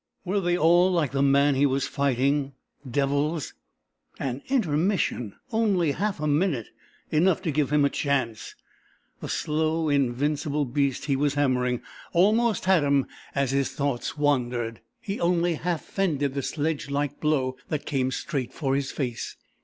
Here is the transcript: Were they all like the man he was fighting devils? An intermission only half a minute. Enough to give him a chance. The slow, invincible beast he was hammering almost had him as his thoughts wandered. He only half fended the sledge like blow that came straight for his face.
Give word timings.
Were 0.25 0.41
they 0.41 0.57
all 0.57 0.91
like 0.91 1.11
the 1.11 1.21
man 1.21 1.53
he 1.53 1.67
was 1.67 1.87
fighting 1.87 2.53
devils? 2.89 3.53
An 4.17 4.41
intermission 4.49 5.35
only 5.51 5.91
half 5.91 6.19
a 6.19 6.25
minute. 6.25 6.69
Enough 7.11 7.43
to 7.43 7.51
give 7.51 7.69
him 7.71 7.85
a 7.85 7.89
chance. 7.91 8.55
The 9.19 9.29
slow, 9.29 9.89
invincible 9.89 10.65
beast 10.65 11.05
he 11.05 11.15
was 11.15 11.35
hammering 11.35 11.83
almost 12.13 12.65
had 12.65 12.81
him 12.83 13.05
as 13.35 13.51
his 13.51 13.73
thoughts 13.73 14.17
wandered. 14.17 14.79
He 14.99 15.19
only 15.19 15.53
half 15.53 15.85
fended 15.85 16.33
the 16.33 16.41
sledge 16.41 16.89
like 16.89 17.19
blow 17.19 17.57
that 17.69 17.85
came 17.85 18.09
straight 18.09 18.53
for 18.53 18.73
his 18.75 18.89
face. 18.91 19.37